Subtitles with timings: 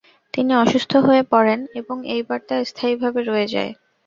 [0.33, 3.71] তিনি অসুস্থ হয়ে পড়েন এবং এইবার তা স্থায়ীভাবে রয়ে যায়।